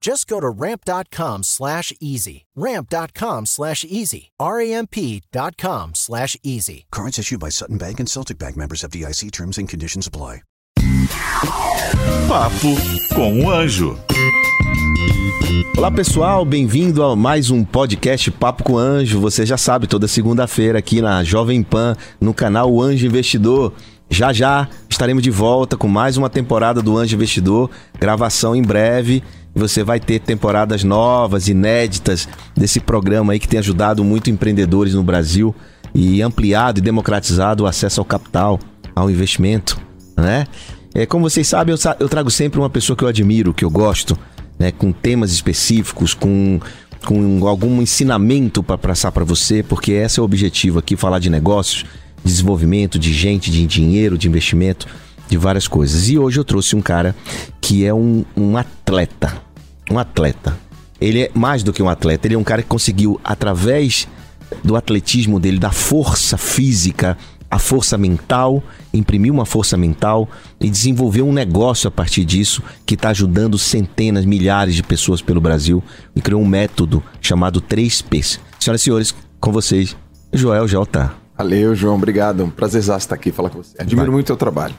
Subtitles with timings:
[0.00, 2.46] Just go to ramp.com slash easy.
[2.54, 4.30] Ramp.com slash easy.
[4.38, 6.86] R-A-M-P.com slash easy.
[6.90, 10.42] Cards issued by Sutton Bank and Celtic Bank members of DIC terms and conditions apply.
[12.28, 12.76] Papo
[13.14, 13.98] com o Anjo.
[15.76, 19.20] Olá pessoal, bem-vindo a mais um podcast Papo com o Anjo.
[19.20, 23.72] Você já sabe, toda segunda-feira aqui na Jovem Pan, no canal Anjo Investidor.
[24.10, 29.22] Já já estaremos de volta com mais uma temporada do Anjo Investidor, gravação em breve.
[29.58, 35.02] Você vai ter temporadas novas, inéditas desse programa aí que tem ajudado muito empreendedores no
[35.02, 35.54] Brasil
[35.94, 38.60] e ampliado e democratizado o acesso ao capital,
[38.94, 39.78] ao investimento,
[40.16, 40.46] né?
[40.94, 43.70] É, como vocês sabem, eu, eu trago sempre uma pessoa que eu admiro, que eu
[43.70, 44.18] gosto,
[44.58, 46.58] né, com temas específicos, com,
[47.04, 51.30] com algum ensinamento para passar para você, porque esse é o objetivo aqui, falar de
[51.30, 51.84] negócios,
[52.24, 54.86] desenvolvimento, de gente, de dinheiro, de investimento,
[55.28, 56.08] de várias coisas.
[56.08, 57.14] E hoje eu trouxe um cara
[57.60, 59.47] que é um, um atleta,
[59.90, 60.58] um atleta.
[61.00, 64.08] Ele é mais do que um atleta, ele é um cara que conseguiu, através
[64.64, 67.16] do atletismo dele, da força física,
[67.50, 70.28] a força mental, imprimiu uma força mental
[70.60, 75.40] e desenvolveu um negócio a partir disso que está ajudando centenas, milhares de pessoas pelo
[75.40, 75.82] Brasil
[76.14, 78.38] e criou um método chamado 3Ps.
[78.58, 79.96] Senhoras e senhores, com vocês,
[80.32, 81.10] Joel J.
[81.36, 81.94] Valeu, João.
[81.94, 82.42] Obrigado.
[82.42, 83.80] Um prazer estar aqui falar com você.
[83.80, 84.14] Admiro Vai.
[84.14, 84.74] muito o teu trabalho.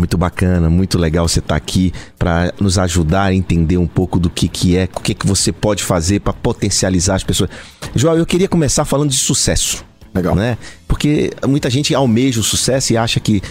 [0.00, 4.18] Muito bacana, muito legal você estar tá aqui para nos ajudar a entender um pouco
[4.18, 7.50] do que, que é, o que, que você pode fazer para potencializar as pessoas.
[7.94, 9.84] Joel, eu queria começar falando de sucesso.
[10.14, 10.34] Legal.
[10.34, 10.56] Né?
[10.88, 13.42] Porque muita gente almeja o sucesso e acha que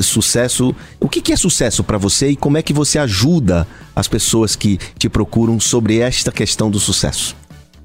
[0.00, 0.74] sucesso.
[0.98, 4.56] O que, que é sucesso para você e como é que você ajuda as pessoas
[4.56, 7.36] que te procuram sobre esta questão do sucesso?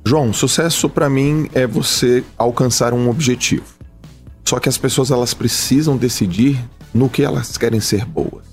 [0.05, 3.65] João, sucesso para mim é você alcançar um objetivo.
[4.45, 6.57] Só que as pessoas elas precisam decidir
[6.95, 8.45] no que elas querem ser boas.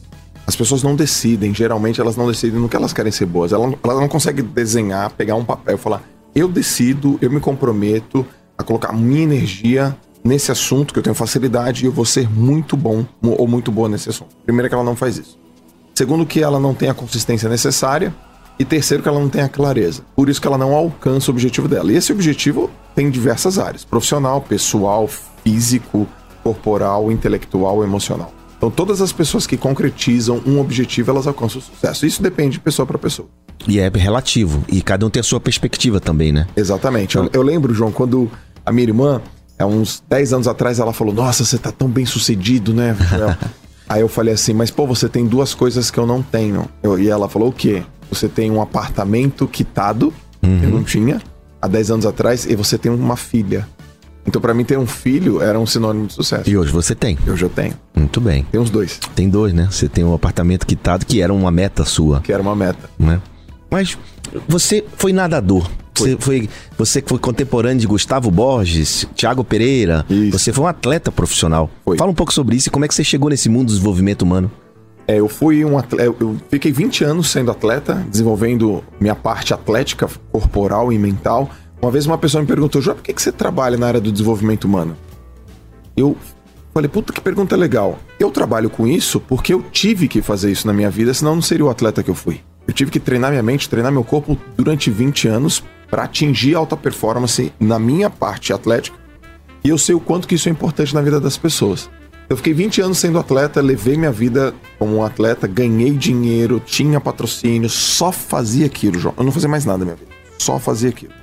[0.45, 3.53] As pessoas não decidem, geralmente elas não decidem no que elas querem ser boas.
[3.53, 6.03] Elas, elas não conseguem desenhar, pegar um papel e falar:
[6.35, 8.27] eu decido, eu me comprometo
[8.59, 12.77] a colocar minha energia nesse assunto que eu tenho facilidade e eu vou ser muito
[12.77, 14.35] bom ou muito boa nesse assunto.
[14.45, 15.39] Primeiro que ela não faz isso.
[15.95, 18.13] Segundo que ela não tem a consistência necessária
[18.59, 20.03] e terceiro que ela não tem a clareza.
[20.17, 21.93] Por isso que ela não alcança o objetivo dela.
[21.93, 25.09] E esse objetivo tem diversas áreas: profissional, pessoal,
[25.45, 26.09] físico,
[26.43, 28.33] corporal, intelectual, emocional.
[28.57, 32.07] Então, todas as pessoas que concretizam um objetivo, elas alcançam o sucesso.
[32.07, 33.29] Isso depende de pessoa para pessoa.
[33.67, 34.65] E é relativo.
[34.69, 36.47] E cada um tem a sua perspectiva também, né?
[36.57, 37.17] Exatamente.
[37.17, 38.31] Eu, eu lembro, João, quando
[38.65, 39.21] a minha irmã,
[39.59, 42.97] há uns 10 anos atrás, ela falou: Nossa, você tá tão bem sucedido, né,
[43.89, 46.67] Aí eu falei assim: Mas, pô, você tem duas coisas que eu não tenho.
[46.83, 47.83] Eu, e ela falou: O quê?
[48.11, 50.63] Você tem um apartamento quitado, uhum.
[50.63, 51.21] eu não tinha,
[51.61, 53.67] há 10 anos atrás, e você tem uma filha.
[54.27, 56.49] Então, para mim, ter um filho era um sinônimo de sucesso.
[56.49, 57.19] E hoje você tem?
[57.27, 57.75] Hoje eu tenho.
[57.95, 58.47] Muito bem.
[58.51, 59.01] Tem uns dois.
[59.15, 59.69] Tem dois, né?
[59.71, 62.21] Você tem um apartamento quitado que era uma meta sua.
[62.21, 62.89] Que era uma meta.
[62.99, 63.21] Né?
[63.71, 63.99] Mas
[64.49, 65.69] você foi nadador.
[65.95, 66.11] Foi.
[66.11, 70.07] Você foi, você foi contemporâneo de Gustavo Borges, Thiago Pereira.
[70.09, 70.39] Isso.
[70.39, 71.71] Você foi um atleta profissional.
[71.85, 71.99] Foi.
[71.99, 74.23] Fala um pouco sobre isso e como é que você chegou nesse mundo do desenvolvimento
[74.23, 74.51] humano.
[75.07, 80.09] É, eu fui um atleta, eu fiquei 20 anos sendo atleta, desenvolvendo minha parte atlética,
[80.31, 81.51] corporal e mental.
[81.83, 84.13] Uma vez uma pessoa me perguntou, João, por que, que você trabalha na área do
[84.13, 84.97] desenvolvimento humano?
[85.97, 86.17] Eu
[86.73, 87.99] falei, puta que pergunta legal.
[88.21, 91.43] Eu trabalho com isso porque eu tive que fazer isso na minha vida, senão não
[91.43, 92.41] seria o atleta que eu fui.
[92.69, 96.77] Eu tive que treinar minha mente, treinar meu corpo durante 20 anos para atingir alta
[96.77, 98.97] performance na minha parte atlética.
[99.65, 101.91] E eu sei o quanto que isso é importante na vida das pessoas.
[102.29, 107.01] Eu fiquei 20 anos sendo atleta, levei minha vida como um atleta, ganhei dinheiro, tinha
[107.01, 109.17] patrocínio, só fazia aquilo, João.
[109.19, 110.13] Eu não fazia mais nada na minha vida.
[110.39, 111.22] Só fazia aquilo.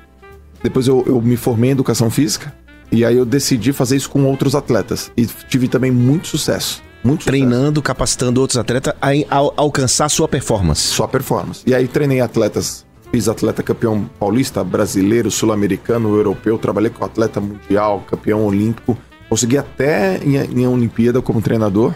[0.63, 2.53] Depois eu, eu me formei em educação física.
[2.91, 5.11] E aí eu decidi fazer isso com outros atletas.
[5.15, 6.81] E tive também muito sucesso.
[7.03, 7.81] Muito Treinando, sucesso.
[7.83, 10.81] capacitando outros atletas a, a, alcançar sua performance.
[10.81, 11.63] Sua performance.
[11.65, 12.85] E aí treinei atletas.
[13.11, 16.57] Fiz atleta campeão paulista, brasileiro, sul-americano, europeu.
[16.57, 18.97] Trabalhei com atleta mundial, campeão olímpico.
[19.29, 21.93] Consegui até em, em Olimpíada como treinador.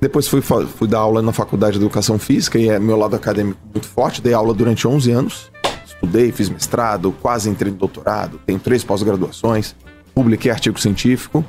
[0.00, 3.58] Depois fui, fui dar aula na faculdade de educação física e é meu lado acadêmico
[3.72, 4.20] muito forte.
[4.20, 5.50] Dei aula durante 11 anos.
[5.96, 8.40] Estudei, fiz mestrado, quase entrei no doutorado.
[8.46, 9.74] Tenho três pós-graduações.
[10.14, 11.44] Publiquei artigo científico.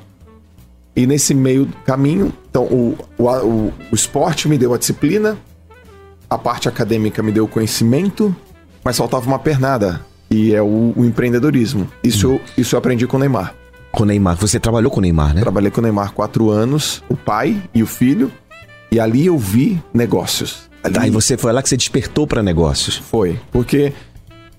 [0.98, 3.24] E nesse meio caminho, então o, o,
[3.92, 5.38] o, esporte me deu a disciplina,
[6.28, 8.36] a parte acadêmica me deu o conhecimento,
[8.84, 11.88] mas faltava uma pernada, que é o, o empreendedorismo.
[12.04, 13.54] Isso, eu, isso eu aprendi com o Neymar.
[13.92, 14.38] Com o Neymar.
[14.38, 15.42] Você trabalhou com o Neymar, né?
[15.42, 18.32] Trabalhei com o Neymar quatro anos, o pai e o filho,
[18.92, 20.68] e ali eu vi negócios.
[20.84, 22.98] Ali Tá, e você foi lá que você despertou pra negócios.
[22.98, 23.94] foi, porque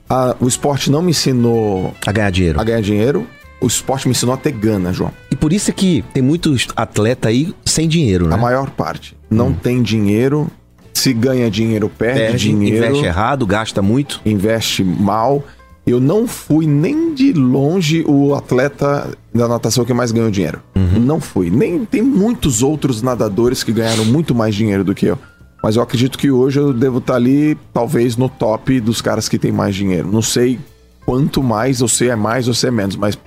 [0.08, 2.60] a- o esporte não me ensinou A ganhar dinheiro.
[2.60, 3.26] a ganhar dinheiro,
[3.60, 5.10] o esporte me ensinou a ter gana, João.
[5.31, 8.34] E por isso é que tem muitos atletas aí sem dinheiro, né?
[8.34, 9.16] A maior parte.
[9.31, 10.49] Não tem dinheiro,
[10.94, 12.87] se ganha dinheiro, perde, Perde, dinheiro.
[12.87, 14.20] investe errado, gasta muito.
[14.25, 15.44] investe mal.
[15.87, 20.60] Eu não fui nem de longe o atleta da natação que mais ganhou dinheiro.
[21.00, 21.49] Não fui.
[21.50, 25.19] Nem tem muitos outros nadadores que ganharam muito mais dinheiro do que eu.
[25.62, 29.38] Mas eu acredito que hoje eu devo estar ali, talvez, no top dos caras que
[29.38, 30.10] têm mais dinheiro.
[30.10, 30.58] Não sei
[31.05, 33.19] quanto mais, ou se é mais ou se é menos, mas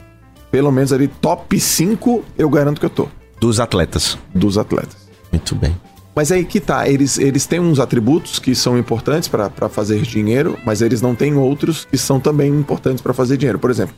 [0.52, 3.08] pelo menos ali, top 5, eu garanto que eu tô.
[3.40, 4.18] Dos atletas.
[4.36, 4.98] Dos atletas.
[5.32, 5.76] Muito bem.
[6.14, 10.58] Mas aí que tá, eles, eles têm uns atributos que são importantes para fazer dinheiro,
[10.66, 13.58] mas eles não têm outros que são também importantes para fazer dinheiro.
[13.58, 13.96] Por exemplo,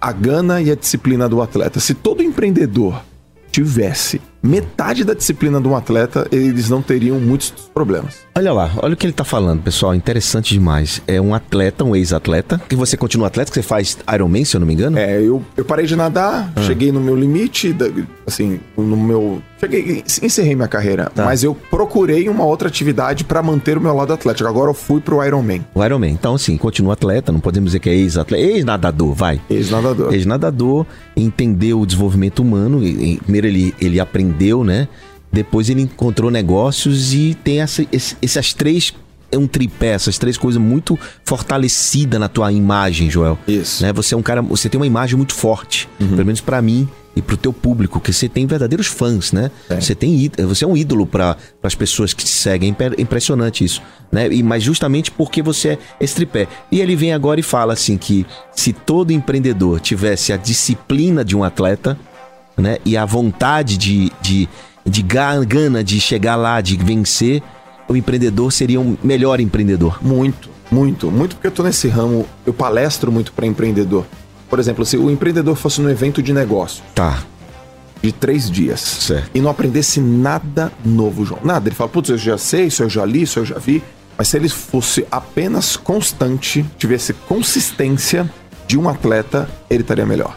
[0.00, 1.78] a gana e a disciplina do atleta.
[1.78, 3.00] Se todo empreendedor
[3.52, 8.16] tivesse metade da disciplina de um atleta, eles não teriam muitos problemas.
[8.34, 9.94] Olha lá, olha o que ele tá falando, pessoal.
[9.94, 11.00] Interessante demais.
[11.06, 12.60] É um atleta, um ex-atleta.
[12.68, 14.98] Que você continua atleta, que você faz Ironman, se eu não me engano?
[14.98, 17.74] É, eu, eu parei de nadar, cheguei no meu limite,
[18.26, 19.40] assim, no meu.
[19.60, 21.24] Cheguei, encerrei minha carreira, Tá.
[21.24, 24.48] mas eu procurei uma outra atividade para manter o meu lado atlético.
[24.48, 26.10] Agora eu fui pro Ironman, O Ironman.
[26.12, 28.42] Então, assim, continua atleta, não podemos dizer que é ex-atleta.
[28.44, 29.40] Ex-nadador, vai.
[29.48, 30.12] ex-nadador.
[30.12, 30.84] Ex-nadador,
[31.16, 32.82] entendeu o desenvolvimento humano.
[32.82, 34.31] e- e Primeiro ele, ele aprendeu,
[34.64, 34.88] né?
[35.32, 37.86] Depois ele encontrou negócios e tem essa,
[38.20, 38.92] essas três.
[39.30, 43.38] É um tripé, essas três coisas muito fortalecida na tua imagem, Joel.
[43.48, 43.82] Isso.
[43.82, 43.90] Né?
[43.94, 46.86] Você é um cara, você tem uma imagem muito forte, pelo menos pra mim
[47.16, 49.50] e pro teu público, que você tem verdadeiros fãs, né?
[49.68, 53.64] Você tem você é um ídolo para as pessoas que te seguem, é impe- impressionante
[53.64, 53.80] isso,
[54.10, 54.30] né?
[54.30, 56.46] E mas justamente porque você é esse tripé.
[56.70, 61.34] E ele vem agora e fala assim que se todo empreendedor tivesse a disciplina de
[61.34, 61.98] um atleta,
[62.56, 64.48] né, e a vontade de, de,
[64.84, 67.42] de ga- gana de chegar lá, de vencer,
[67.88, 69.98] o empreendedor seria um melhor empreendedor.
[70.02, 74.06] Muito, muito, muito porque eu tô nesse ramo, eu palestro muito para empreendedor.
[74.48, 77.22] Por exemplo, se o empreendedor fosse num evento de negócio Tá.
[78.02, 79.30] de três dias Certo.
[79.34, 82.88] e não aprendesse nada novo, João, nada, ele fala, putz, eu já sei, isso eu
[82.90, 83.82] já li, isso eu já vi,
[84.18, 88.30] mas se ele fosse apenas constante, tivesse consistência
[88.66, 90.36] de um atleta, ele estaria melhor.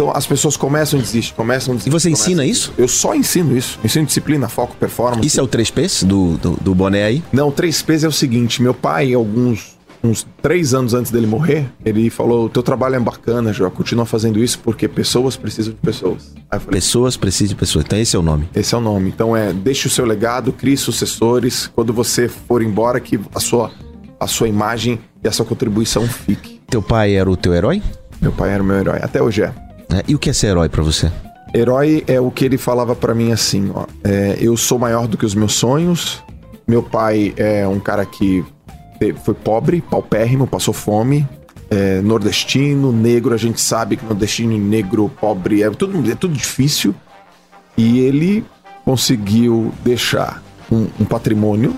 [0.00, 1.90] Então as pessoas começam a desistir, começam a desistir.
[1.90, 2.72] E você ensina isso?
[2.78, 3.78] Eu só ensino isso.
[3.84, 5.26] Ensino disciplina, foco, performance.
[5.26, 7.22] Isso é o 3Ps do, do, do boné aí?
[7.30, 11.70] Não, o 3Ps é o seguinte: meu pai, alguns uns três anos antes dele morrer,
[11.84, 16.34] ele falou: teu trabalho é bacana, João, continua fazendo isso porque pessoas precisam de pessoas.
[16.50, 17.84] Falei, Pessoas precisam de pessoas.
[17.84, 18.48] Então esse é o nome.
[18.54, 19.10] esse é o nome.
[19.10, 21.70] Então é, deixe o seu legado, crie sucessores.
[21.74, 23.70] Quando você for embora, que a sua,
[24.18, 26.58] a sua imagem e a sua contribuição fique.
[26.70, 27.82] Teu pai era o teu herói?
[28.18, 28.98] Meu pai era o meu herói.
[29.02, 29.69] Até hoje é.
[29.90, 30.02] Né?
[30.06, 31.10] E o que é ser herói pra você?
[31.54, 33.84] Herói é o que ele falava pra mim assim, ó.
[34.04, 36.22] é, eu sou maior do que os meus sonhos.
[36.66, 38.44] Meu pai é um cara que
[39.24, 41.26] foi pobre, paupérrimo, passou fome.
[41.68, 46.94] É, nordestino, negro, a gente sabe que nordestino negro, pobre, é tudo, é tudo difícil.
[47.76, 48.44] E ele
[48.84, 51.74] conseguiu deixar um, um patrimônio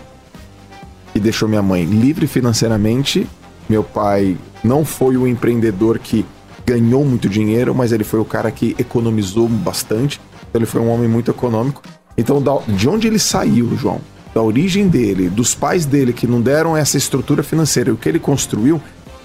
[1.14, 3.26] e deixou minha mãe livre financeiramente.
[3.68, 6.24] Meu pai não foi o empreendedor que
[6.66, 10.20] ganhou muito dinheiro, mas ele foi o cara que economizou bastante.
[10.48, 11.82] Então ele foi um homem muito econômico.
[12.16, 14.00] Então, de onde ele saiu, João?
[14.34, 18.08] Da origem dele, dos pais dele que não deram essa estrutura financeira, e o que
[18.08, 18.80] ele construiu,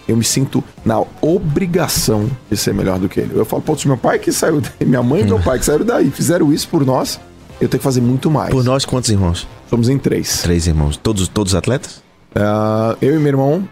[0.08, 3.32] eu me sinto na obrigação de ser melhor do que ele.
[3.34, 5.86] Eu falo, se meu pai que saiu daí, minha mãe e meu pai que saíram
[5.86, 7.20] daí, fizeram isso por nós,
[7.60, 8.52] eu tenho que fazer muito mais.
[8.52, 9.48] Por nós, quantos irmãos?
[9.70, 10.42] Somos em três.
[10.42, 10.96] Três irmãos.
[10.98, 12.02] Todos, todos atletas?
[12.36, 13.68] Ah, eu e meu irmão,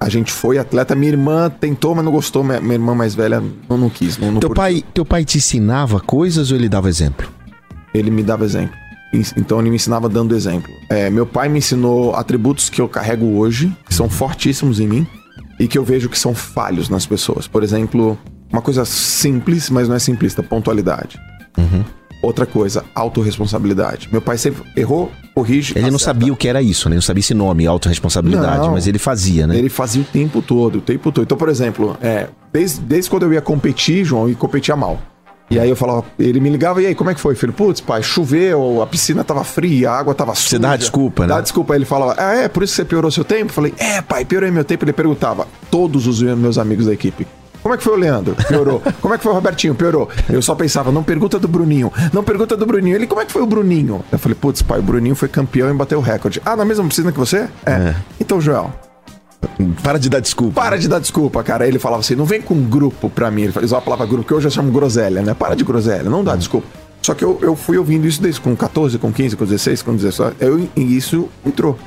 [0.00, 0.94] a gente foi atleta.
[0.94, 2.44] Minha irmã tentou, mas não gostou.
[2.44, 4.18] Minha, minha irmã mais velha não, não quis.
[4.18, 4.62] Não, não Teu curtiu.
[4.62, 7.28] pai, teu pai te ensinava coisas ou ele dava exemplo?
[7.92, 8.76] Ele me dava exemplo.
[9.36, 10.70] Então ele me ensinava dando exemplo.
[10.90, 15.06] É, meu pai me ensinou atributos que eu carrego hoje, que são fortíssimos em mim
[15.58, 17.48] e que eu vejo que são falhos nas pessoas.
[17.48, 18.18] Por exemplo,
[18.52, 21.18] uma coisa simples, mas não é simplista, pontualidade.
[21.56, 21.82] Uhum.
[22.22, 24.08] Outra coisa, autorresponsabilidade.
[24.12, 25.72] Meu pai sempre errou, corrige.
[25.76, 26.04] Ele não acerta.
[26.04, 26.96] sabia o que era isso, né?
[26.96, 28.72] Não sabia esse nome, autorresponsabilidade, Não.
[28.72, 29.56] mas ele fazia, né?
[29.56, 31.24] Ele fazia o tempo todo, o tempo todo.
[31.24, 35.00] Então, por exemplo, é, desde, desde quando eu ia competir, João, eu competia mal.
[35.50, 37.54] E aí eu falava, ele me ligava, e aí, como é que foi, filho?
[37.54, 40.50] Putz, pai, choveu, a piscina tava fria, a água tava suja.
[40.50, 41.28] Você dá desculpa, né?
[41.28, 41.72] Dá desculpa.
[41.72, 43.46] Aí ele falava, ah, é, por isso que você piorou seu tempo?
[43.46, 44.84] Eu falei, é, pai, piorei meu tempo.
[44.84, 47.26] Ele perguntava, todos os meus amigos da equipe,
[47.62, 48.34] como é que foi o Leandro?
[48.48, 48.82] Piorou.
[49.00, 49.74] Como é que foi o Robertinho?
[49.74, 50.08] Piorou.
[50.28, 51.92] Eu só pensava, não pergunta do Bruninho.
[52.12, 52.94] Não pergunta do Bruninho.
[52.96, 54.04] Ele, como é que foi o Bruninho?
[54.10, 56.40] Eu falei, putz, pai, o Bruninho foi campeão e bateu o recorde.
[56.44, 57.48] Ah, na mesma piscina que você?
[57.66, 57.70] É.
[57.72, 57.94] É.
[58.20, 58.72] Então, Joel,
[59.82, 60.60] Para de dar desculpa.
[60.60, 61.66] para de dar desculpa, cara.
[61.66, 63.42] Ele falava assim, não vem com grupo pra mim.
[63.42, 65.34] Ele usava a palavra grupo, que hoje eu chamo groselha, né?
[65.34, 66.66] Para de groselha, não dá desculpa.
[67.02, 69.94] Só que eu, eu fui ouvindo isso desde com 14, com 15, com 16, com
[69.94, 70.36] 17.
[70.40, 71.78] Eu, e isso entrou.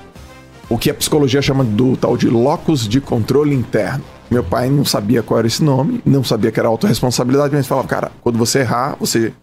[0.69, 4.03] O que a psicologia chama do tal de locus de controle interno.
[4.31, 7.85] Meu pai não sabia qual era esse nome, não sabia que era autorresponsabilidade, mas falava,
[7.85, 9.33] cara, quando você errar, você,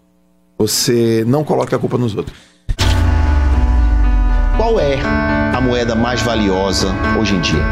[0.59, 2.35] você não coloca a culpa nos outros.
[4.57, 4.99] Qual é
[5.54, 6.88] a moeda mais valiosa
[7.21, 7.62] hoje em dia?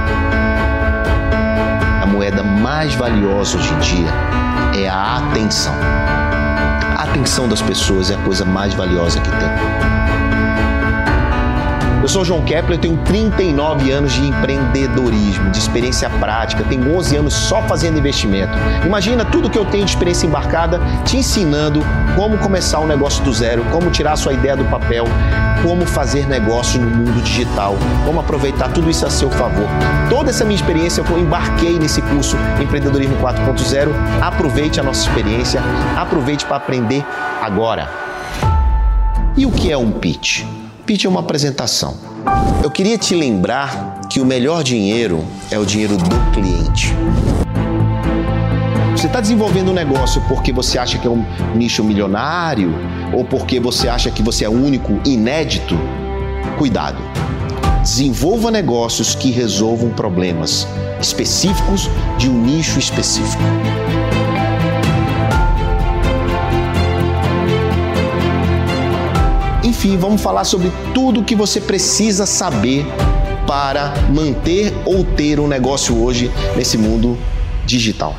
[2.02, 5.72] A moeda mais valiosa hoje em dia é a atenção.
[6.98, 9.95] A atenção das pessoas é a coisa mais valiosa que tem.
[12.02, 17.34] Eu sou João Kepler, tenho 39 anos de empreendedorismo, de experiência prática, tenho 11 anos
[17.34, 18.52] só fazendo investimento.
[18.84, 21.80] Imagina tudo que eu tenho de experiência embarcada te ensinando
[22.14, 25.04] como começar um negócio do zero, como tirar a sua ideia do papel,
[25.62, 29.66] como fazer negócio no mundo digital, como aproveitar tudo isso a seu favor.
[30.08, 33.90] Toda essa minha experiência eu embarquei nesse curso Empreendedorismo 4.0.
[34.22, 35.60] Aproveite a nossa experiência,
[35.96, 37.04] aproveite para aprender
[37.42, 37.88] agora.
[39.36, 40.44] E o que é um pitch?
[40.88, 41.96] É uma apresentação.
[42.62, 46.94] Eu queria te lembrar que o melhor dinheiro é o dinheiro do cliente.
[48.92, 51.24] Você está desenvolvendo um negócio porque você acha que é um
[51.56, 52.72] nicho milionário
[53.12, 55.76] ou porque você acha que você é único, inédito?
[56.56, 57.02] Cuidado.
[57.82, 60.68] Desenvolva negócios que resolvam problemas
[61.00, 63.42] específicos de um nicho específico.
[69.76, 72.86] Enfim, vamos falar sobre tudo o que você precisa saber
[73.46, 77.18] para manter ou ter um negócio hoje nesse mundo
[77.66, 78.16] digital.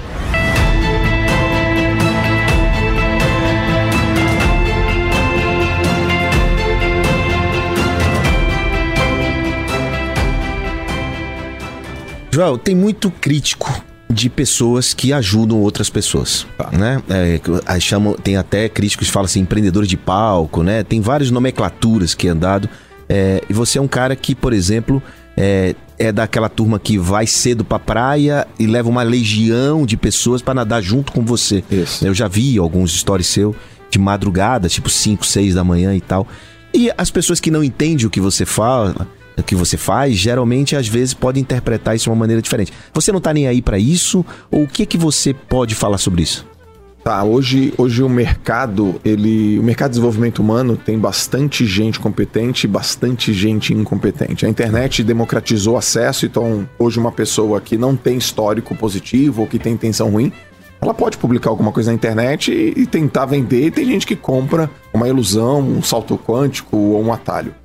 [12.31, 17.01] Joel, tem muito crítico de pessoas que ajudam outras pessoas, né?
[17.09, 20.83] É, chamam, tem até críticos que falam assim, empreendedores de palco, né?
[20.83, 22.69] Tem várias nomenclaturas que é dado.
[23.09, 25.01] É, e você é um cara que, por exemplo,
[25.35, 30.41] é, é daquela turma que vai cedo pra praia e leva uma legião de pessoas
[30.41, 31.63] para nadar junto com você.
[31.69, 32.05] Isso.
[32.05, 33.55] Eu já vi alguns stories seu
[33.89, 36.27] de madrugada, tipo 5, 6 da manhã e tal.
[36.73, 39.07] E as pessoas que não entendem o que você fala,
[39.43, 42.73] que você faz, geralmente às vezes podem interpretar isso de uma maneira diferente.
[42.93, 44.25] Você não tá nem aí para isso?
[44.51, 46.45] Ou o que que você pode falar sobre isso?
[47.03, 52.65] Tá, hoje, hoje o mercado, ele, o mercado de desenvolvimento humano tem bastante gente competente
[52.65, 54.45] e bastante gente incompetente.
[54.45, 59.57] A internet democratizou acesso, então hoje uma pessoa que não tem histórico positivo ou que
[59.57, 60.33] tem intenção ruim,
[60.81, 63.67] ela pode publicar alguma coisa na internet e, e tentar vender.
[63.67, 67.55] E tem gente que compra uma ilusão, um salto quântico ou um atalho.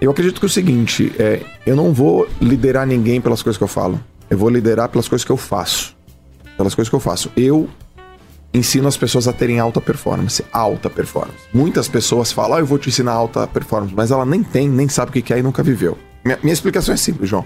[0.00, 3.64] Eu acredito que é o seguinte, é, eu não vou liderar ninguém pelas coisas que
[3.64, 3.98] eu falo.
[4.28, 5.96] Eu vou liderar pelas coisas que eu faço.
[6.56, 7.30] Pelas coisas que eu faço.
[7.36, 7.68] Eu
[8.52, 10.44] ensino as pessoas a terem alta performance.
[10.52, 11.38] Alta performance.
[11.52, 14.88] Muitas pessoas falam, ah, eu vou te ensinar alta performance, mas ela nem tem, nem
[14.88, 15.96] sabe o que é e nunca viveu.
[16.24, 17.44] Minha, minha explicação é simples, João.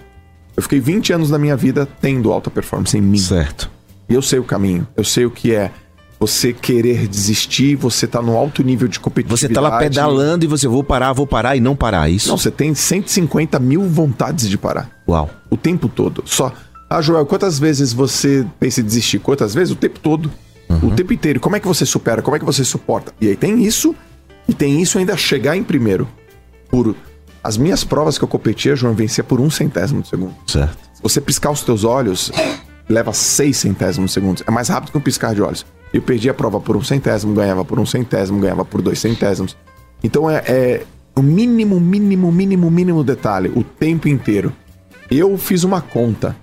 [0.57, 3.19] Eu fiquei 20 anos da minha vida tendo alta performance em mim.
[3.19, 3.71] Certo.
[4.09, 4.89] E eu sei o caminho.
[4.97, 5.71] Eu sei o que é
[6.21, 9.41] você querer desistir, você tá no alto nível de competitividade.
[9.41, 12.29] Você tá lá pedalando e você vou parar, vou parar e não parar, é isso?
[12.29, 14.91] Não, você tem 150 mil vontades de parar.
[15.09, 15.31] Uau.
[15.49, 16.23] O tempo todo.
[16.27, 16.53] Só.
[16.91, 19.19] Ah, Joel, quantas vezes você pensa em desistir?
[19.19, 19.73] Quantas vezes?
[19.73, 20.31] O tempo todo.
[20.83, 21.41] O tempo inteiro.
[21.41, 22.21] Como é que você supera?
[22.21, 23.13] Como é que você suporta?
[23.21, 23.95] E aí tem isso,
[24.47, 26.07] e tem isso ainda chegar em primeiro.
[26.69, 26.95] Por.
[27.43, 30.35] As minhas provas que eu competia, João, vencia por um centésimo de segundo.
[30.47, 30.77] Certo.
[30.93, 32.31] Se você piscar os teus olhos,
[32.89, 34.43] leva seis centésimos de segundos.
[34.47, 35.65] É mais rápido que um piscar de olhos.
[35.93, 39.57] Eu perdi a prova por um centésimo, ganhava por um centésimo, ganhava por dois centésimos.
[40.03, 40.83] Então é, é
[41.17, 44.53] o mínimo, mínimo, mínimo, mínimo detalhe, o tempo inteiro.
[45.11, 46.37] Eu fiz uma conta.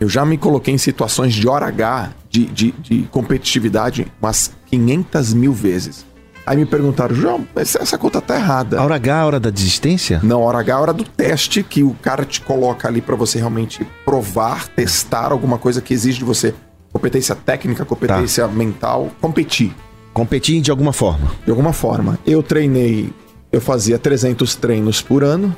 [0.00, 5.34] Eu já me coloquei em situações de hora H de, de, de competitividade umas 500
[5.34, 6.06] mil vezes.
[6.46, 8.80] Aí me perguntaram, João, mas essa conta tá errada.
[8.80, 10.20] A hora H é a hora da desistência?
[10.22, 13.14] Não, hora H é a hora do teste que o cara te coloca ali pra
[13.14, 16.54] você realmente provar, testar alguma coisa que exige de você.
[16.92, 19.74] Competência técnica, competência mental, competir
[20.12, 21.30] Competir de alguma forma.
[21.44, 22.18] de alguma forma.
[22.26, 23.12] Eu treinei,
[23.52, 25.54] eu fazia 300 treinos por ano.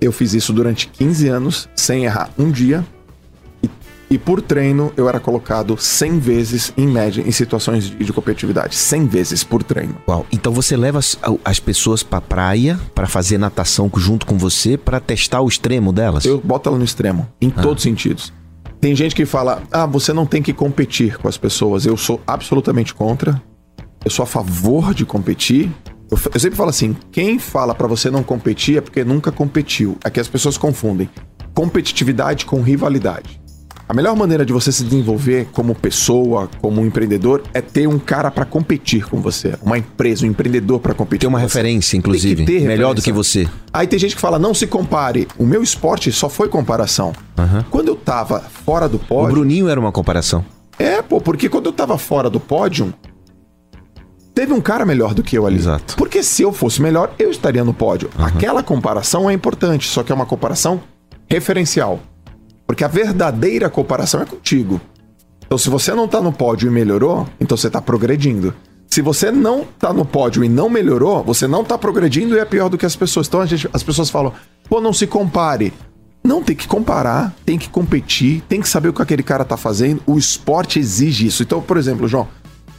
[0.00, 2.84] Eu fiz isso durante 15 anos, sem errar um dia.
[3.62, 3.68] E,
[4.10, 8.74] E por treino, eu era colocado 100 vezes, em média, em situações de, de competitividade.
[8.76, 9.96] 100 vezes por treino.
[10.08, 14.76] Uau, então você leva as, as pessoas pra praia pra fazer natação junto com você
[14.76, 16.24] pra testar o extremo delas?
[16.24, 18.32] Eu boto ela no extremo, em todos os sentidos.
[18.82, 21.86] Tem gente que fala, ah, você não tem que competir com as pessoas.
[21.86, 23.40] Eu sou absolutamente contra.
[24.04, 25.70] Eu sou a favor de competir.
[26.10, 29.96] Eu, eu sempre falo assim, quem fala pra você não competir é porque nunca competiu.
[30.02, 31.08] Aqui as pessoas confundem
[31.54, 33.40] competitividade com rivalidade.
[33.92, 37.98] A melhor maneira de você se desenvolver como pessoa, como um empreendedor, é ter um
[37.98, 39.54] cara pra competir com você.
[39.62, 41.58] Uma empresa, um empreendedor pra competir Tem uma com você.
[41.58, 43.02] referência, inclusive, que ter melhor do referência.
[43.02, 43.48] que você.
[43.70, 45.28] Aí tem gente que fala, não se compare.
[45.36, 47.12] O meu esporte só foi comparação.
[47.70, 49.34] Quando eu tava fora do O pódio.
[49.34, 50.42] Bruninho era uma comparação.
[50.78, 52.94] É, pô, porque quando eu tava fora do pódio,
[54.34, 55.58] teve um cara melhor do que eu ali.
[55.58, 55.96] Exato.
[55.96, 58.08] Porque se eu fosse melhor, eu estaria no pódio.
[58.16, 60.80] Aquela comparação é importante, só que é uma comparação
[61.28, 62.00] referencial.
[62.72, 64.80] Porque a verdadeira comparação é contigo.
[65.44, 68.54] Então, se você não tá no pódio e melhorou, então você tá progredindo.
[68.86, 72.46] Se você não tá no pódio e não melhorou, você não tá progredindo e é
[72.46, 73.28] pior do que as pessoas.
[73.28, 74.32] Então, gente, as pessoas falam,
[74.70, 75.70] pô, não se compare.
[76.24, 79.58] Não, tem que comparar, tem que competir, tem que saber o que aquele cara tá
[79.58, 80.02] fazendo.
[80.06, 81.42] O esporte exige isso.
[81.42, 82.26] Então, por exemplo, João,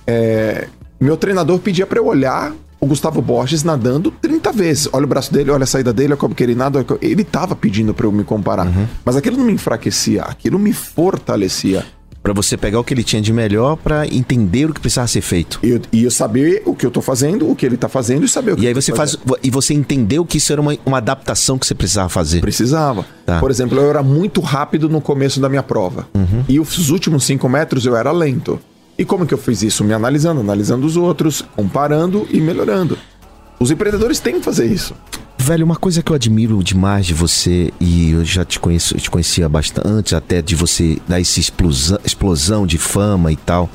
[0.08, 0.70] é,
[1.00, 2.52] meu treinador pedia pra eu olhar
[2.84, 4.90] o Gustavo Borges nadando 30 vezes.
[4.92, 6.86] Olha o braço dele, olha a saída dele, olha como que ele nada.
[7.02, 8.68] Ele tava pedindo pra eu me comparar.
[9.06, 11.86] Mas aquilo não me enfraquecia, aquilo me fortalecia.
[12.22, 15.20] Pra você pegar o que ele tinha de melhor pra entender o que precisava ser
[15.22, 15.60] feito.
[15.62, 18.24] E eu, e eu saber o que eu tô fazendo, o que ele tá fazendo
[18.26, 19.16] e saber o que E aí você faz.
[19.16, 19.38] fazendo.
[19.44, 22.40] E você entendeu que isso era uma, uma adaptação que você precisava fazer.
[22.40, 23.06] Precisava.
[23.26, 23.40] Tá.
[23.40, 26.08] Por exemplo, eu era muito rápido no começo da minha prova.
[26.48, 28.58] E os últimos cinco metros eu era lento.
[28.98, 29.84] E como que eu fiz isso?
[29.84, 32.98] Me analisando, analisando os outros, comparando e melhorando.
[33.60, 34.94] Os empreendedores têm que fazer isso.
[35.38, 39.10] Velho, uma coisa que eu admiro demais de você, e eu já te conheço, te
[39.10, 43.70] conhecia bastante antes até de você dar essa explosão, explosão de fama e tal.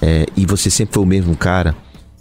[0.00, 1.76] é, e você sempre foi o mesmo cara.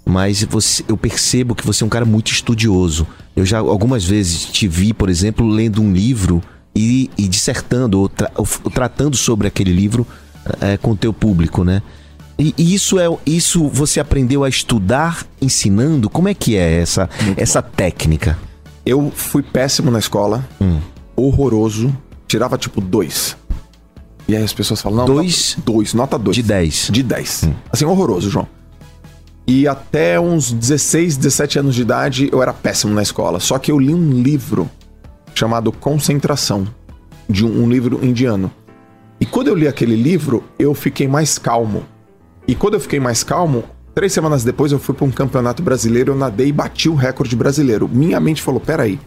[0.05, 3.05] Mas você, eu percebo que você é um cara muito estudioso.
[3.35, 6.41] Eu já algumas vezes te vi, por exemplo, lendo um livro
[6.75, 10.05] e, e dissertando, ou, tra- ou tratando sobre aquele livro
[10.59, 11.81] é, com o teu público, né?
[12.39, 16.09] E, e isso é isso você aprendeu a estudar ensinando?
[16.09, 18.39] Como é que é essa, essa técnica?
[18.85, 20.47] Eu fui péssimo na escola,
[21.15, 21.95] horroroso,
[22.27, 23.35] tirava tipo dois.
[24.27, 25.55] E aí as pessoas falam, não, Dois?
[25.57, 26.35] nota, dois, nota dois.
[26.35, 26.89] De 10.
[26.91, 27.49] De 10.
[27.71, 28.47] Assim, horroroso, João.
[29.47, 33.39] E até uns 16, 17 anos de idade, eu era péssimo na escola.
[33.39, 34.69] Só que eu li um livro
[35.33, 36.67] chamado Concentração,
[37.27, 38.51] de um, um livro indiano.
[39.19, 41.83] E quando eu li aquele livro, eu fiquei mais calmo.
[42.49, 46.13] E quando eu fiquei mais calmo, três semanas depois eu fui para um campeonato brasileiro,
[46.13, 47.87] eu nadei e bati o recorde brasileiro.
[47.87, 48.99] Minha mente falou: peraí,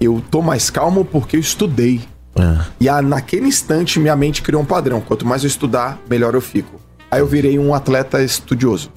[0.00, 2.00] eu tô mais calmo porque eu estudei.
[2.36, 2.66] Ah.
[2.78, 5.00] E a- naquele instante minha mente criou um padrão.
[5.00, 6.80] Quanto mais eu estudar, melhor eu fico.
[7.10, 8.92] Aí eu virei um atleta estudioso.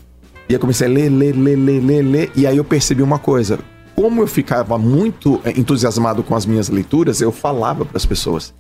[0.48, 2.32] E aí comecei a ler, ler, ler, ler, ler, ler.
[2.36, 3.58] E aí eu percebi uma coisa.
[3.96, 8.54] Como eu ficava muito eh, entusiasmado com as minhas leituras, eu falava para as pessoas.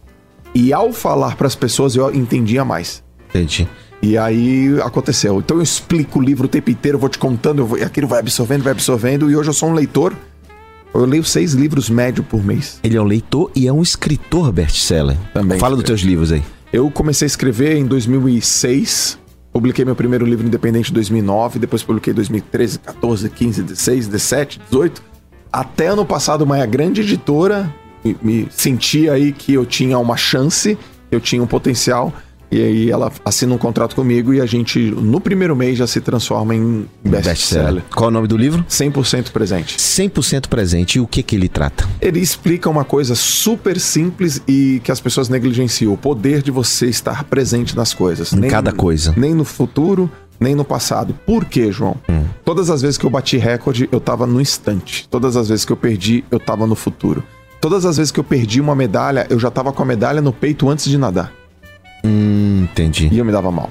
[0.56, 3.04] E ao falar para as pessoas, eu entendia mais.
[3.30, 3.68] Entendi.
[4.04, 5.40] E aí aconteceu.
[5.40, 8.20] Então eu explico o livro o tempo inteiro, vou te contando, vou, e aquilo vai
[8.20, 9.32] absorvendo, vai absorvendo.
[9.32, 10.14] E hoje eu sou um leitor.
[10.94, 12.82] Eu leio seis livros médio por mês.
[12.84, 15.18] Ele é um leitor e é um escritor best-seller.
[15.34, 16.44] Também Fala dos teus livros aí.
[16.74, 19.18] Eu comecei a escrever em 2006.
[19.54, 21.60] Publiquei meu primeiro livro independente em 2009.
[21.60, 25.02] Depois publiquei em 2013, 14, 15, 16, 17, 18.
[25.50, 30.78] Até ano passado, uma grande editora me, me sentia aí que eu tinha uma chance,
[31.10, 32.14] eu tinha um potencial.
[32.54, 36.00] E aí ela assina um contrato comigo e a gente, no primeiro mês, já se
[36.00, 37.82] transforma em best-seller.
[37.90, 38.64] Qual é o nome do livro?
[38.70, 39.76] 100% presente.
[39.76, 40.98] 100% presente.
[40.98, 41.90] E o que que ele trata?
[42.00, 46.86] Ele explica uma coisa super simples e que as pessoas negligenciam: o poder de você
[46.86, 48.32] estar presente nas coisas.
[48.32, 49.16] Em cada coisa.
[49.18, 50.08] Nem no futuro,
[50.40, 51.18] nem no passado.
[51.26, 51.96] Por quê, João?
[52.08, 52.26] Hum.
[52.46, 55.08] Todas as vezes que eu bati recorde, eu tava no instante.
[55.10, 57.24] Todas as vezes que eu perdi, eu tava no futuro.
[57.60, 60.32] Todas as vezes que eu perdi uma medalha, eu já tava com a medalha no
[60.32, 61.34] peito antes de nadar.
[62.04, 63.10] Hum, entendi.
[63.12, 63.70] E eu me dava mal.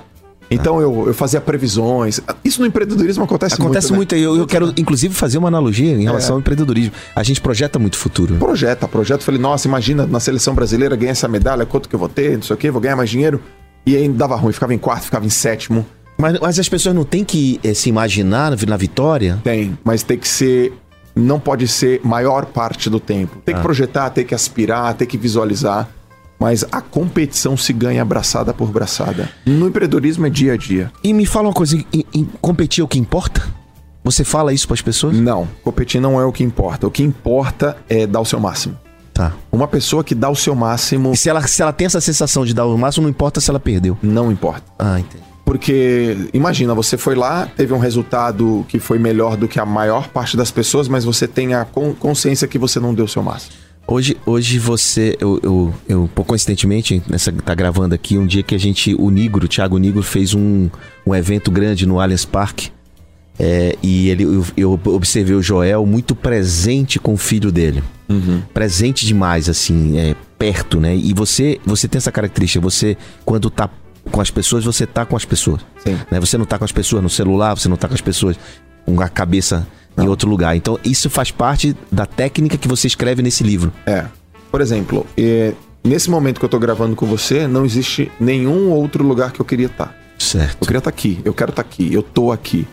[0.51, 2.21] Então eu, eu fazia previsões.
[2.45, 4.15] Isso no empreendedorismo acontece, Acontece muito.
[4.15, 4.15] muito.
[4.15, 4.21] né?
[4.21, 6.93] Eu, eu quero, inclusive, fazer uma analogia em relação ao empreendedorismo.
[7.17, 8.35] A gente projeta muito futuro.
[8.35, 9.25] projeta, projeta.
[9.25, 12.43] Falei, nossa, imagina na seleção brasileira ganhar essa medalha, quanto que eu vou ter, não
[12.43, 13.41] sei o que, vou ganhar mais dinheiro.
[13.87, 15.87] E aí dava ruim, ficava em quarto, ficava em sétimo.
[16.19, 19.41] Mas, mas as pessoas não têm que eh, se imaginar na- na vitória?
[19.43, 20.75] Tem, mas tem que ser.
[21.17, 23.39] Não pode ser maior parte do tempo.
[23.45, 25.89] Tem que projetar, tem que aspirar, tem que visualizar.
[26.43, 29.29] Mas a competição se ganha braçada por braçada.
[29.47, 30.91] No empreendedorismo é dia a dia.
[31.05, 33.43] E me fala uma coisa: em- em competir é o que importa?
[34.03, 35.17] Você fala isso para as pessoas?
[35.17, 36.87] Não, competir não é o que importa.
[36.89, 38.77] O que importa é dar o seu máximo.
[39.15, 39.33] Tá.
[39.53, 42.45] Uma pessoa que dá o seu máximo, E se ela, se ela tem essa sensação
[42.45, 43.97] de dar o máximo, não importa se ela perdeu.
[44.03, 44.63] não importa.
[44.79, 45.23] Ah, entendi.
[45.45, 50.09] Porque, imagina, você foi lá, teve um resultado que foi melhor do que a maior
[50.09, 53.23] parte das pessoas, mas você tem a con- consciência que você não deu o seu
[53.23, 53.53] máximo.
[53.87, 58.55] Hoje, hoje você, eu, eu, eu, por coincidentemente, nessa tá gravando aqui, um dia que
[58.55, 60.71] a gente, o Nigro, o Thiago Nigro, fez um,
[61.07, 62.71] um evento grande no Allianz Parque.
[63.39, 67.83] é, e ele, eu, eu observei o Joel muito presente com o filho dele.
[68.55, 70.95] Presente demais, assim, é, perto, né?
[70.95, 73.69] E você, você tem essa característica, você, quando tá
[74.11, 75.61] com as pessoas, você tá com as pessoas.
[76.11, 76.21] Né?
[76.21, 78.39] Você não tá com as pessoas no celular, você não tá com as pessoas
[78.85, 79.67] com a cabeça
[79.99, 80.57] em outro lugar.
[80.57, 83.73] Então, isso faz parte da técnica que você escreve nesse livro.
[83.87, 84.07] É.
[84.51, 89.05] Por exemplo, é, nesse momento que eu tô gravando com você, não existe nenhum outro
[89.05, 89.97] lugar que eu queria estar.
[90.19, 90.59] Certo.
[90.61, 92.67] Eu queria estar aqui, eu quero estar aqui, eu tô aqui.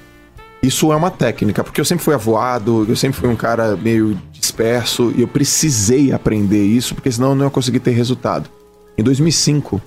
[0.62, 4.20] Isso é uma técnica, porque eu sempre fui avoado, eu sempre fui um cara meio
[4.32, 8.50] disperso e eu precisei aprender isso, porque senão eu não ia conseguir ter resultado.
[8.98, 9.82] Em 2005,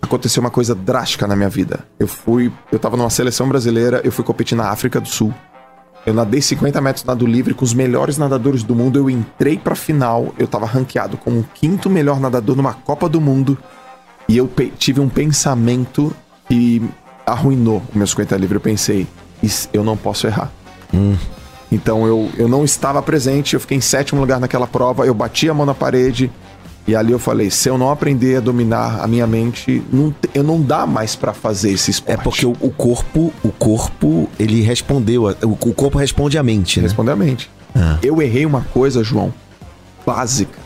[0.00, 1.80] aconteceu uma coisa drástica na minha vida.
[1.98, 5.34] Eu fui, eu tava numa seleção brasileira, eu fui competir na África do Sul.
[6.04, 8.98] Eu nadei 50 metros nado livre com os melhores nadadores do mundo.
[8.98, 13.20] Eu entrei pra final, eu tava ranqueado como o quinto melhor nadador numa Copa do
[13.20, 13.56] Mundo.
[14.28, 16.12] E eu tive um pensamento
[16.48, 16.82] que
[17.24, 18.56] arruinou o meu 50 livre.
[18.56, 19.06] Eu pensei,
[19.42, 20.50] "Is- eu não posso errar.
[21.70, 25.48] Então eu, eu não estava presente, eu fiquei em sétimo lugar naquela prova, eu bati
[25.48, 26.30] a mão na parede
[26.86, 30.42] e ali eu falei, se eu não aprender a dominar a minha mente, não, eu
[30.42, 32.22] não dá mais pra fazer esse É esporte.
[32.24, 36.80] porque o, o corpo, o corpo, ele respondeu, a- o, o corpo responde à mente,
[36.80, 36.84] né?
[36.86, 37.48] Responder a mente.
[37.74, 37.98] Ah.
[38.02, 39.32] Eu errei uma coisa, João,
[40.04, 40.58] básica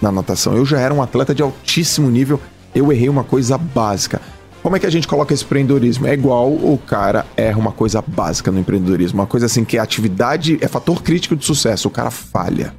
[0.00, 0.56] na natação.
[0.56, 2.40] Eu já era um atleta de altíssimo nível,
[2.74, 4.20] eu errei uma coisa básica.
[4.62, 6.06] Como é que a gente coloca esse empreendedorismo?
[6.06, 9.20] É igual o cara erra uma coisa básica no empreendedorismo.
[9.20, 11.88] Uma coisa assim que a atividade é fator crítico de sucesso.
[11.88, 12.72] O cara falha.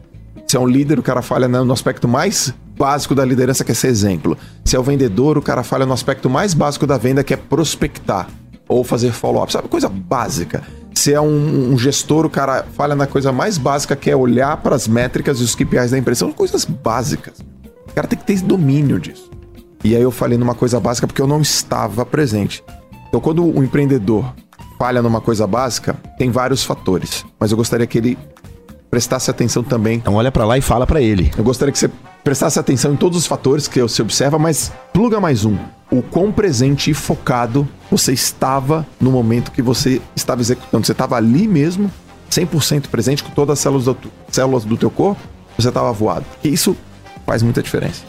[0.48, 3.72] Se é um líder, o cara falha no no aspecto mais básico da liderança, que
[3.72, 4.38] é ser exemplo.
[4.66, 7.38] Se é o vendedor, o cara falha no aspecto mais básico da venda, que é
[7.38, 8.28] prospectar
[8.68, 9.52] ou fazer follow-up.
[9.52, 9.68] Sabe?
[9.68, 10.64] Coisa básica.
[10.94, 14.58] Se é um, um gestor, o cara falha na coisa mais básica, que é olhar
[14.58, 16.20] para as métricas e os KPIs da empresa.
[16.20, 17.40] São coisas básicas.
[17.90, 19.30] O cara tem que ter domínio disso.
[19.84, 22.64] E aí eu falei numa coisa básica porque eu não estava presente.
[23.10, 24.34] Então, quando o empreendedor
[24.80, 27.26] falha numa coisa básica, tem vários fatores.
[27.40, 28.18] Mas eu gostaria que ele
[28.94, 31.32] prestasse atenção também Então olha pra lá e fala pra ele.
[31.36, 31.90] eu gostaria que você
[32.24, 35.58] prestasse atenção em todos os fatores que você observa, mas pluga mais um.
[35.92, 40.86] O quão presente e focado você estava no momento que você estava executando.
[40.86, 41.92] Você estava ali mesmo,
[42.30, 43.98] 100% presente com todas as células do,
[44.30, 45.20] células do teu corpo,
[45.58, 46.26] você estava voado.
[46.32, 46.78] Porque isso
[47.26, 48.04] faz muita diferença.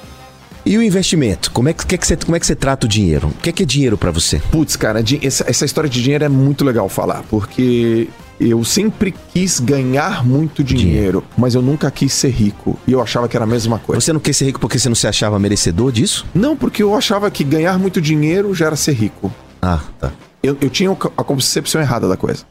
[0.67, 1.51] E o investimento?
[1.51, 3.29] Como é que, que é que você, como é que você trata o dinheiro?
[3.29, 4.39] O que é, que é dinheiro pra você?
[4.51, 9.61] Putz, cara, essa, essa história de dinheiro é muito legal falar, porque eu sempre quis
[9.61, 12.79] ganhar muito dinheiro, mas eu nunca quis ser rico.
[12.87, 14.01] E eu achava que era a mesma coisa.
[14.01, 16.27] Você não quer ser rico porque você não se achava merecedor disso?
[16.35, 19.33] Não, porque eu achava que ganhar muito dinheiro já era ser rico.
[19.63, 20.13] Ah, tá.
[20.43, 22.45] Eu, eu tinha a concepção errada da coisa.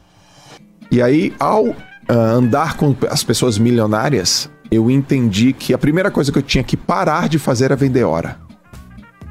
[0.90, 1.74] E aí, ao
[2.08, 6.64] ah, andar com as pessoas milionárias, eu entendi que a primeira coisa que eu tinha
[6.64, 8.38] que parar de fazer era vender hora.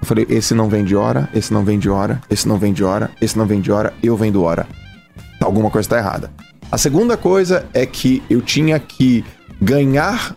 [0.02, 3.38] Eu falei, esse não vende hora, esse não vende hora, esse não vende hora, esse
[3.38, 4.68] não vende hora, eu vendo hora.
[5.44, 6.32] Alguma coisa está errada.
[6.72, 9.24] A segunda coisa é que eu tinha que
[9.62, 10.36] ganhar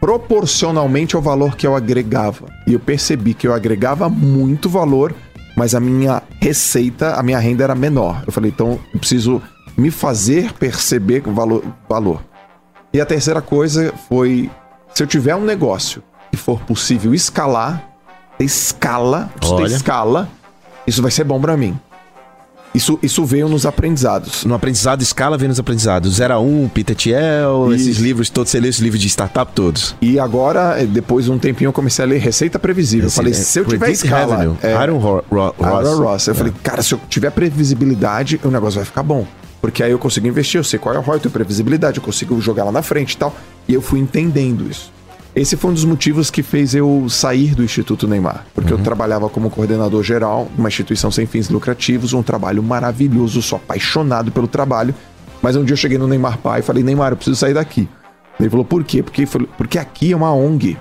[0.00, 2.46] proporcionalmente ao valor que eu agregava.
[2.66, 5.14] E eu percebi que eu agregava muito valor,
[5.56, 8.22] mas a minha receita, a minha renda era menor.
[8.26, 9.40] Eu falei, então eu preciso
[9.76, 11.64] me fazer perceber o valor.
[11.88, 12.22] valor.
[12.92, 14.50] E a terceira coisa foi:
[14.94, 17.82] se eu tiver um negócio que for possível escalar,
[18.38, 20.28] escala, ter escala,
[20.86, 21.78] isso vai ser bom pra mim.
[22.76, 24.44] Isso, isso veio nos aprendizados.
[24.44, 26.14] No aprendizado, escala vem nos aprendizados.
[26.16, 27.88] 0 a 1, Peter Thiel, Isso.
[27.88, 29.94] esses livros todos, você lê esses livros de startup todos.
[30.00, 33.06] E agora, eh, depois de um tempinho, eu comecei a ler Receita Previsível.
[33.06, 34.36] Eu falei, se eu tiver escala...
[34.36, 34.56] Revenue.
[34.62, 35.98] é, Aaron Ro- Ro- Aaron Ross.
[35.98, 36.26] Ross.
[36.28, 39.26] Eu falei, cara, se eu tiver previsibilidade, o negócio vai ficar bom.
[39.60, 42.02] Porque aí eu consigo investir, eu sei qual é o ROI, eu tenho previsibilidade, eu
[42.04, 43.34] consigo jogar lá na frente e tal.
[43.66, 44.92] E eu fui entendendo isso.
[45.36, 48.46] Esse foi um dos motivos que fez eu sair do Instituto Neymar.
[48.54, 53.58] Porque eu trabalhava como coordenador geral, uma instituição sem fins lucrativos, um trabalho maravilhoso, sou
[53.58, 54.94] apaixonado pelo trabalho.
[55.42, 57.86] Mas um dia eu cheguei no Neymar Pai e falei, Neymar, eu preciso sair daqui.
[58.40, 59.02] Ele falou, por quê?
[59.02, 59.26] Porque,
[59.58, 60.78] porque aqui é uma ONG.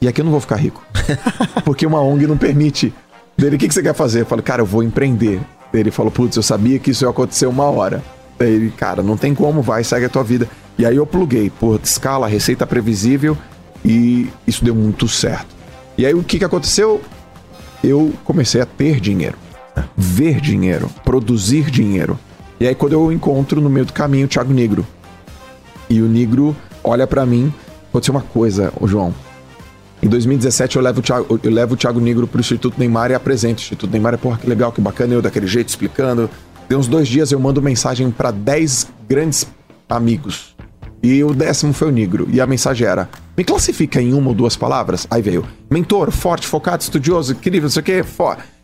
[0.00, 0.82] E aqui eu não vou ficar rico.
[1.64, 2.92] Porque uma ONG não permite.
[3.36, 4.22] Dele, o que, que você quer fazer?
[4.22, 5.40] Eu falei, cara, eu vou empreender.
[5.72, 8.02] Ele falou, putz, eu sabia que isso ia acontecer uma hora.
[8.40, 10.48] Ele, cara, não tem como, vai, segue a tua vida.
[10.78, 13.36] E aí eu pluguei, por escala, receita previsível,
[13.84, 15.54] e isso deu muito certo.
[15.96, 17.00] E aí o que, que aconteceu?
[17.84, 19.36] Eu comecei a ter dinheiro,
[19.96, 22.18] ver dinheiro, produzir dinheiro.
[22.58, 24.86] E aí quando eu encontro no meio do caminho o Thiago Negro.
[25.90, 27.52] E o Negro olha pra mim,
[27.90, 29.14] aconteceu uma coisa, ô João.
[30.02, 33.14] Em 2017 eu levo o Thiago, eu levo o Thiago Negro pro Instituto Neymar e
[33.14, 34.18] apresento o Instituto Neymar.
[34.18, 36.28] Porra, que legal, que bacana, eu daquele jeito explicando.
[36.72, 39.46] Deu uns dois dias eu mando mensagem para 10 grandes
[39.86, 40.56] amigos.
[41.02, 42.26] E o décimo foi o Negro.
[42.32, 45.06] E a mensagem era: me classifica em uma ou duas palavras.
[45.10, 48.04] Aí veio: mentor, forte, focado, estudioso, incrível, não sei o quê.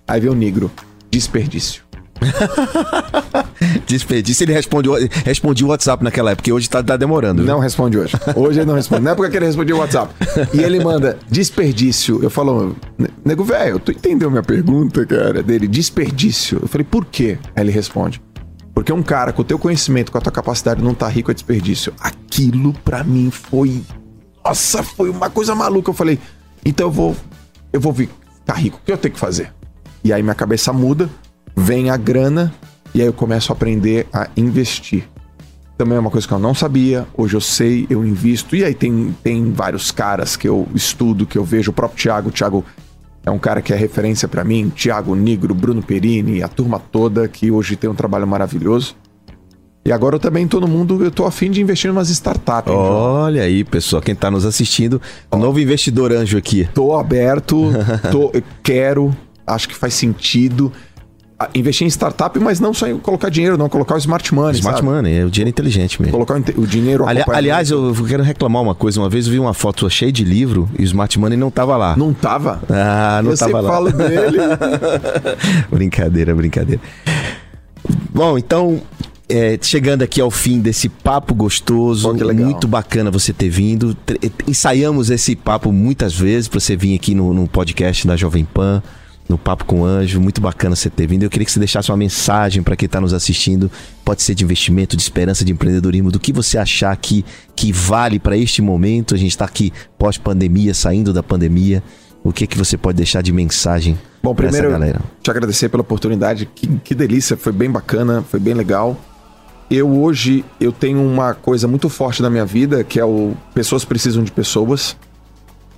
[0.06, 0.70] Aí veio o Negro:
[1.10, 1.87] desperdício.
[3.86, 4.88] Desperdício, ele responde,
[5.24, 7.42] respondia o WhatsApp naquela época, porque hoje tá, tá demorando.
[7.42, 7.52] viu?
[7.52, 8.14] Não responde hoje.
[8.36, 9.02] Hoje ele não responde.
[9.02, 10.14] Na época que ele respondia o WhatsApp.
[10.54, 12.20] E ele manda desperdício.
[12.22, 12.76] Eu falo,
[13.24, 15.42] nego velho, tu entendeu minha pergunta, cara?
[15.42, 16.58] Dele, desperdício.
[16.62, 17.38] Eu falei, por quê?
[17.56, 18.20] Aí ele responde.
[18.74, 21.34] Porque um cara com o teu conhecimento, com a tua capacidade não tá rico é
[21.34, 21.92] desperdício.
[21.98, 23.82] Aquilo pra mim foi.
[24.44, 25.90] Nossa, foi uma coisa maluca.
[25.90, 26.18] Eu falei,
[26.64, 27.16] então eu vou.
[27.72, 28.78] Eu vou ficar rico.
[28.80, 29.52] O que eu tenho que fazer?
[30.04, 31.10] E aí minha cabeça muda,
[31.58, 32.54] vem a grana,
[32.94, 35.04] e aí eu começo a aprender a investir.
[35.76, 38.56] Também é uma coisa que eu não sabia, hoje eu sei, eu invisto.
[38.56, 42.28] E aí tem, tem vários caras que eu estudo, que eu vejo, o próprio Thiago.
[42.30, 42.64] O Thiago
[43.24, 47.28] é um cara que é referência pra mim, Thiago Negro, Bruno Perini, a turma toda,
[47.28, 48.96] que hoje tem um trabalho maravilhoso.
[49.84, 52.72] E agora eu também tô no mundo, eu tô afim de investir em umas startups.
[52.74, 55.00] Olha aí, pessoal, quem tá nos assistindo,
[55.32, 56.68] novo investidor anjo aqui.
[56.74, 57.70] Tô aberto,
[58.10, 59.16] tô, quero,
[59.46, 60.72] acho que faz sentido
[61.54, 64.58] investir em startup, mas não só em colocar dinheiro, não, colocar o smart money.
[64.58, 64.90] Smart sabe?
[64.90, 66.12] money, é o dinheiro inteligente mesmo.
[66.12, 69.00] Colocar o o dinheiro Ali- aliás, eu quero reclamar uma coisa.
[69.00, 71.76] Uma vez eu vi uma foto cheia de livro e o Smart Money não tava
[71.76, 71.96] lá.
[71.96, 72.60] Não tava?
[72.68, 73.70] Ah, não eu tava lá.
[73.70, 74.38] falo dele.
[75.70, 76.82] brincadeira, brincadeira.
[78.12, 78.82] Bom, então,
[79.28, 83.96] é, chegando aqui ao fim desse papo gostoso, muito bacana você ter vindo.
[84.46, 88.82] Ensaiamos esse papo muitas vezes para você vir aqui no, no podcast da Jovem Pan,
[89.28, 90.20] no Papo com o Anjo.
[90.20, 91.22] Muito bacana você ter vindo.
[91.22, 93.70] Eu queria que você deixasse uma mensagem para quem está nos assistindo.
[94.04, 98.18] Pode ser de investimento, de esperança, de empreendedorismo, do que você achar que, que vale
[98.18, 99.14] para este momento.
[99.14, 101.82] A gente está aqui pós-pandemia, saindo da pandemia.
[102.24, 104.68] O que, que você pode deixar de mensagem Bom, primeiro,
[105.22, 106.46] te agradecer pela oportunidade.
[106.54, 108.96] Que, que delícia, foi bem bacana, foi bem legal.
[109.70, 113.84] Eu hoje eu tenho uma coisa muito forte na minha vida, que é o pessoas
[113.84, 114.96] precisam de pessoas.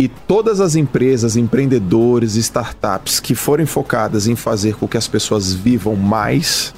[0.00, 5.52] E todas as empresas, empreendedores, startups que forem focadas em fazer com que as pessoas
[5.52, 6.72] vivam mais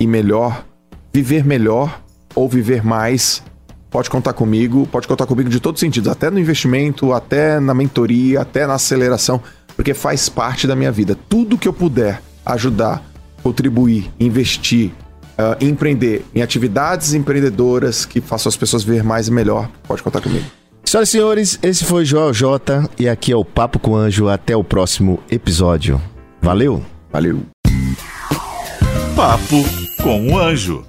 [0.00, 0.64] e melhor,
[1.12, 2.02] viver melhor
[2.34, 3.44] ou viver mais,
[3.88, 7.72] pode contar comigo, pode contar comigo de todos os sentidos, até no investimento, até na
[7.72, 9.40] mentoria, até na aceleração,
[9.76, 11.16] porque faz parte da minha vida.
[11.28, 13.04] Tudo que eu puder ajudar,
[13.40, 14.90] contribuir, investir,
[15.38, 20.20] ah, empreender em atividades empreendedoras que façam as pessoas viver mais e melhor, pode contar
[20.20, 20.61] comigo.
[20.92, 24.28] Senhoras e senhores, esse foi Joel J e aqui é o Papo com o Anjo.
[24.28, 25.98] Até o próximo episódio.
[26.42, 26.84] Valeu!
[27.10, 27.40] Valeu!
[29.16, 29.64] Papo
[30.02, 30.84] com o Anjo.